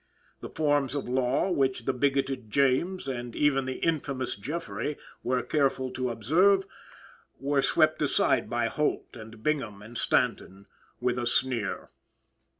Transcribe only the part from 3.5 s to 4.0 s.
the